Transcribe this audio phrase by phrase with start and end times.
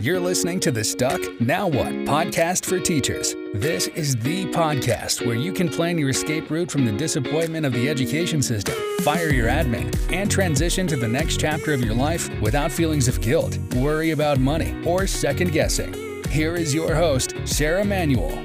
[0.00, 3.34] You're listening to the Stuck Now What podcast for teachers.
[3.52, 7.72] This is the podcast where you can plan your escape route from the disappointment of
[7.72, 12.30] the education system, fire your admin, and transition to the next chapter of your life
[12.40, 15.92] without feelings of guilt, worry about money, or second guessing.
[16.28, 18.44] Here is your host, Sarah Manuel.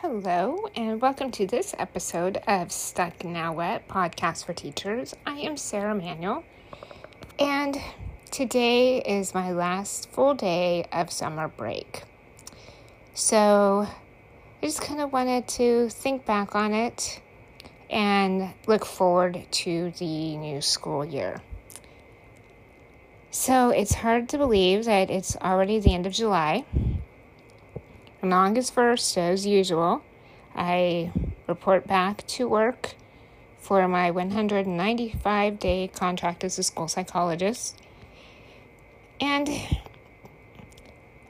[0.00, 5.12] Hello, and welcome to this episode of Stuck Now What podcast for teachers.
[5.26, 6.44] I am Sarah Manuel,
[7.36, 7.76] and
[8.30, 12.04] today is my last full day of summer break.
[13.12, 13.88] So
[14.62, 17.20] I just kind of wanted to think back on it
[17.90, 21.42] and look forward to the new school year.
[23.32, 26.64] So it's hard to believe that it's already the end of July
[28.22, 30.02] on August 1st, as usual,
[30.54, 31.12] I
[31.46, 32.94] report back to work
[33.58, 37.80] for my 195 day contract as a school psychologist.
[39.20, 39.48] And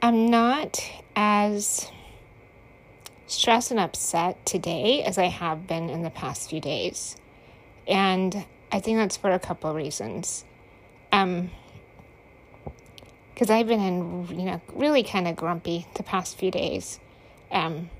[0.00, 0.80] I'm not
[1.14, 1.90] as
[3.26, 7.16] stressed and upset today as I have been in the past few days.
[7.86, 10.44] And I think that's for a couple reasons.
[11.12, 11.50] Um,
[13.42, 17.00] because I've been in, you know, really kind of grumpy the past few days.
[17.50, 17.90] Um,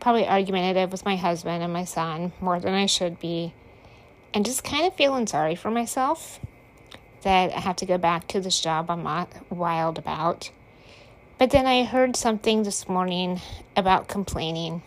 [0.00, 3.54] probably argumentative with my husband and my son more than I should be,
[4.34, 6.40] and just kind of feeling sorry for myself
[7.22, 10.50] that I have to go back to this job I'm not wild about.
[11.38, 13.40] But then I heard something this morning
[13.76, 14.82] about complaining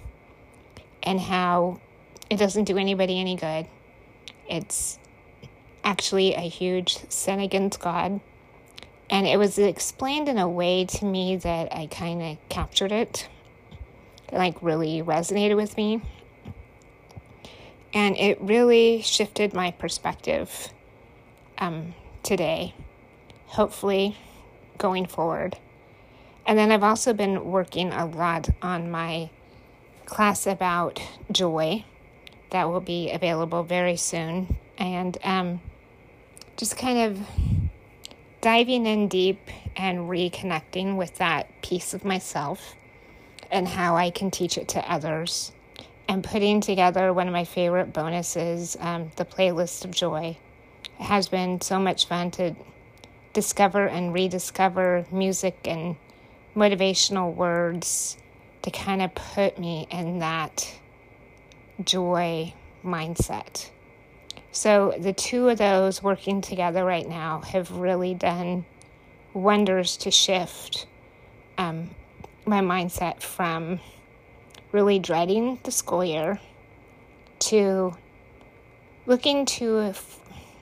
[1.02, 1.80] and how
[2.30, 3.68] it doesn't do anybody any good.
[4.50, 5.00] It's
[5.82, 8.20] actually a huge sin against God
[9.10, 13.28] and it was explained in a way to me that I kind of captured it,
[14.32, 16.02] like really resonated with me.
[17.94, 20.70] And it really shifted my perspective
[21.58, 22.74] um, today,
[23.46, 24.18] hopefully
[24.78, 25.58] going forward.
[26.46, 29.30] And then I've also been working a lot on my
[30.06, 31.02] class about
[31.32, 31.86] joy
[32.52, 34.58] that will be available very soon.
[34.78, 35.62] And um,
[36.58, 37.65] just kind of
[38.46, 42.76] diving in deep and reconnecting with that piece of myself
[43.50, 45.52] and how I can teach it to others,
[46.08, 50.38] and putting together one of my favorite bonuses, um, the playlist of joy.
[51.00, 52.56] It has been so much fun to
[53.34, 55.96] discover and rediscover music and
[56.56, 58.16] motivational words
[58.62, 60.72] to kind of put me in that
[61.84, 63.72] joy mindset.
[64.56, 68.64] So the two of those working together right now have really done
[69.34, 70.86] wonders to shift
[71.58, 71.90] um,
[72.46, 73.82] my mindset from
[74.72, 76.40] really dreading the school year
[77.40, 77.98] to
[79.06, 79.94] looking to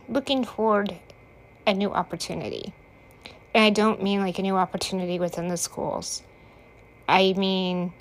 [0.09, 0.97] looking toward
[1.67, 2.73] a new opportunity.
[3.53, 6.23] And I don't mean like a new opportunity within the schools.
[7.07, 7.93] I mean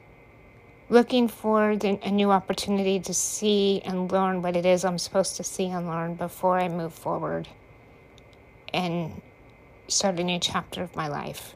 [0.93, 5.43] looking for a new opportunity to see and learn what it is I'm supposed to
[5.43, 7.49] see and learn before I move forward
[8.75, 9.23] and
[9.89, 11.55] start a new chapter of my life.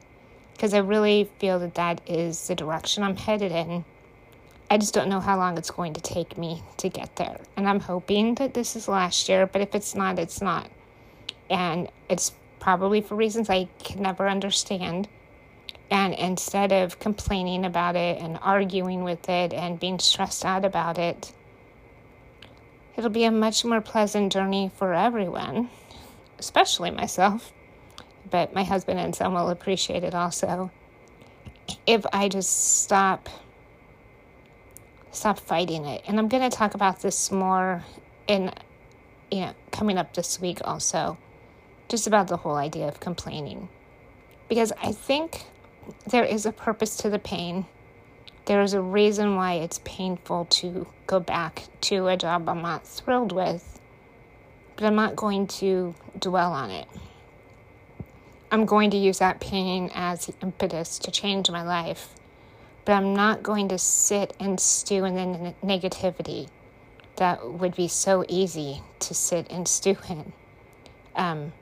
[0.55, 3.85] Because I really feel that that is the direction I'm headed in.
[4.71, 7.39] I just don't know how long it's going to take me to get there.
[7.59, 10.71] And I'm hoping that this is last year, but if it's not, it's not.
[11.51, 15.09] And it's probably for reasons I can never understand.
[15.91, 20.99] And instead of complaining about it and arguing with it and being stressed out about
[20.99, 21.33] it,
[22.97, 25.71] it'll be a much more pleasant journey for everyone,
[26.39, 27.53] especially myself.
[28.29, 30.73] But my husband and son will appreciate it also.
[31.87, 33.29] If I just stop
[35.17, 36.03] stop fighting it.
[36.07, 37.83] And I'm going to talk about this more
[38.29, 38.53] in
[39.31, 41.19] you know, coming up this week also.
[41.89, 43.69] Just about the whole idea of complaining.
[44.49, 45.45] Because I think
[46.07, 47.67] there is a purpose to the pain.
[48.47, 52.87] There is a reason why it's painful to go back to a job I'm not
[52.87, 53.81] thrilled with,
[54.77, 56.87] but I'm not going to dwell on it.
[58.51, 62.11] I'm going to use that pain as the impetus to change my life,
[62.85, 66.49] but I'm not going to sit and stew in the negativity
[67.17, 70.33] that would be so easy to sit and stew in.
[71.17, 71.53] Um,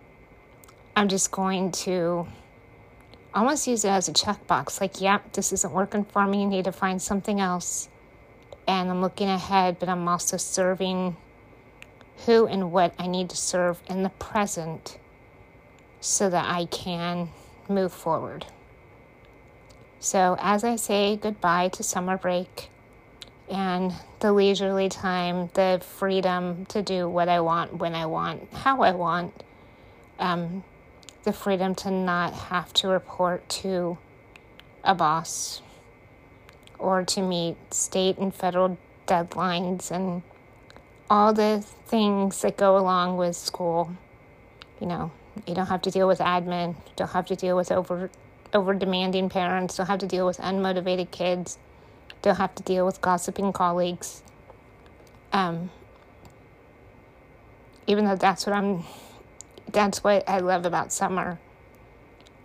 [0.97, 2.27] I'm just going to
[3.35, 6.43] almost use it as a checkbox like, yep, this isn't working for me.
[6.43, 7.89] I need to find something else.
[8.67, 11.17] And I'm looking ahead, but I'm also serving
[12.27, 14.99] who and what I need to serve in the present
[16.01, 17.29] so that I can
[17.69, 18.47] move forward.
[20.01, 22.69] So, as I say goodbye to summer break,
[23.49, 28.83] and the leisurely time, the freedom to do what I want, when I want, how
[28.83, 29.43] I want,
[30.19, 30.65] um,
[31.25, 33.99] the freedom to not have to report to
[34.83, 35.63] a boss
[36.79, 40.23] or to meet state and federal deadlines and
[41.11, 43.97] all the things that go along with school.
[44.81, 45.13] You know,
[45.47, 48.11] you don't have to deal with admin, you don't have to deal with over
[48.53, 51.59] over demanding parents, don't have to deal with unmotivated kids
[52.25, 54.23] don't have to deal with gossiping colleagues.
[55.33, 55.71] Um,
[57.87, 58.83] even though that's what I'm,
[59.75, 61.39] that's what I love about summer.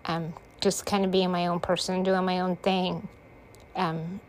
[0.06, 3.08] Um, just kind of being my own person, doing my own thing.
[3.76, 4.20] Um,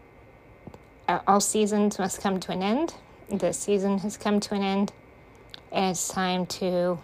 [1.27, 2.95] all seasons must come to an end.
[3.29, 4.93] This season has come to an end,
[5.73, 6.99] and it's time to,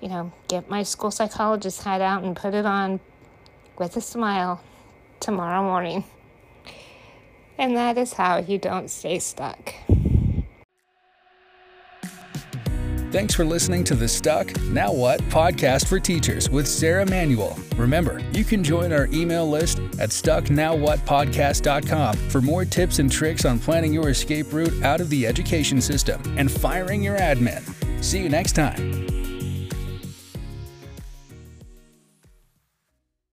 [0.00, 2.98] you know, get my school psychologist hat out and put it on
[3.78, 4.60] with a smile
[5.20, 6.04] tomorrow morning.
[7.58, 9.74] And that is how you don't stay stuck.
[13.10, 17.58] Thanks for listening to the Stuck Now What podcast for teachers with Sarah Manuel.
[17.76, 23.58] Remember, you can join our email list at stucknowwhatpodcast.com for more tips and tricks on
[23.58, 27.64] planning your escape route out of the education system and firing your admin.
[28.00, 29.09] See you next time.